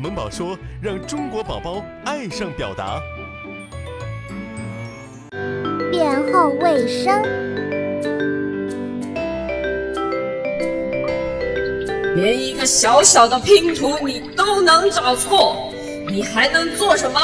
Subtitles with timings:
[0.00, 2.98] 萌宝说：“让中国宝宝爱上表达。”
[5.92, 7.22] 便后卫生。
[12.16, 15.70] 连一个小小的拼图你都能找错，
[16.08, 17.20] 你还能做什么？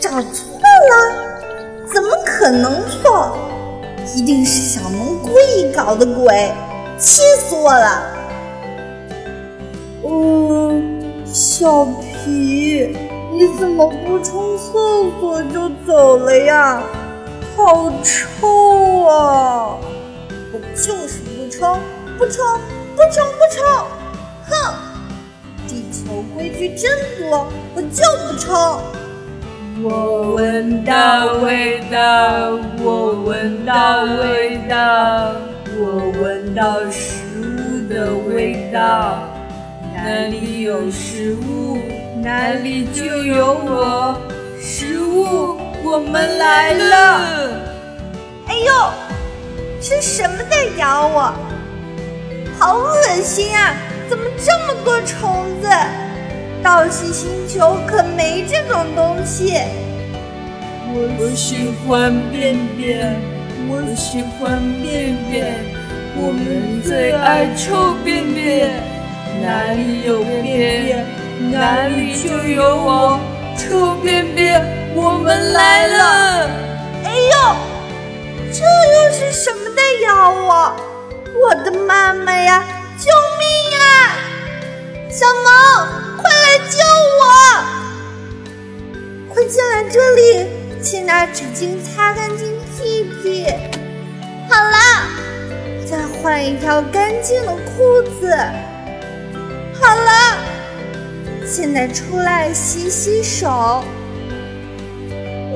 [0.00, 1.86] 找错了？
[1.86, 3.38] 怎么可能错？
[4.16, 6.52] 一定是小萌故意搞的鬼，
[6.98, 8.02] 气死我了！
[10.04, 12.96] 嗯，小皮，
[13.32, 14.72] 你怎么不冲厕
[15.20, 16.82] 所就走了呀？
[17.54, 19.76] 好臭啊！
[20.52, 21.78] 我就是不冲，
[22.18, 22.44] 不冲，
[22.94, 23.64] 不冲，不冲！
[24.48, 24.74] 哼，
[25.66, 28.80] 地球规矩真多，我就不冲。
[29.82, 35.32] 我闻到味道，我闻到味道，
[35.78, 39.28] 我闻到食物的味道。
[39.94, 41.78] 哪里有食物，
[42.22, 44.20] 哪里就有我。
[44.60, 47.20] 食物，我们来了！
[48.46, 48.72] 哎呦，
[49.80, 51.34] 是什么在咬我？
[52.58, 53.74] 好恶心啊！
[54.08, 55.68] 怎么这么多虫子？
[56.62, 59.60] 盗西星球可没这种东西。
[60.92, 63.14] 我喜欢便便，
[63.68, 65.54] 我喜欢便便，
[66.18, 68.70] 我们最爱臭便便。
[69.42, 71.06] 哪里有便便，
[71.52, 73.20] 哪里就有我。
[73.56, 74.60] 臭便便，
[74.94, 76.50] 我们来了！
[77.04, 77.56] 哎呦，
[78.52, 80.74] 这又是什么在咬我？
[81.42, 82.64] 我的妈妈呀！
[82.98, 83.46] 救命
[83.78, 83.84] 啊！
[85.10, 85.46] 小萌，
[86.16, 86.78] 快来救
[87.20, 87.24] 我！
[89.34, 90.46] 快进来这里，
[90.82, 93.46] 先拿纸巾擦干净屁屁。
[94.48, 94.76] 好了，
[96.26, 98.36] 换一条干净的裤子。
[99.80, 100.36] 好了，
[101.46, 103.84] 现在出来洗洗手。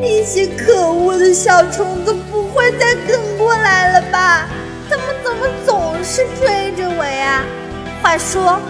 [0.01, 4.49] 那些可恶的小虫子不会再跟过来了吧？
[4.89, 7.43] 他们怎么总是追着我呀？
[8.01, 8.61] 话说，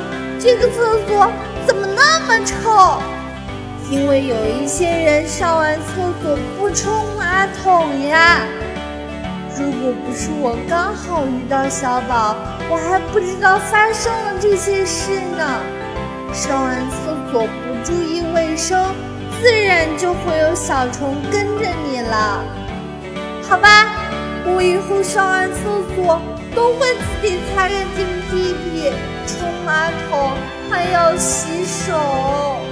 [0.41, 1.30] 这个厕所
[1.66, 3.02] 怎么那么臭？
[3.91, 8.41] 因为有一些人上完厕所不冲马桶呀。
[9.60, 12.34] 如果不是我刚好遇到小宝，
[12.71, 15.60] 我还不知道发生了这些事呢。
[16.32, 18.94] 上完厕所不注意卫生，
[19.43, 22.43] 自然就会有小虫跟着你了。
[23.47, 23.93] 好吧，
[24.47, 25.59] 我以后上完厕
[25.94, 26.22] 所
[26.54, 28.91] 都会自己擦干净屁屁、
[29.26, 30.32] 冲马桶，
[30.70, 32.69] 还要洗手。